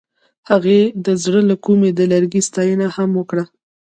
هغې 0.49 0.81
د 1.05 1.07
زړه 1.23 1.41
له 1.49 1.55
کومې 1.65 1.89
د 1.93 2.01
لرګی 2.11 2.41
ستاینه 2.47 2.87
هم 2.95 3.09
وکړه. 3.19 3.43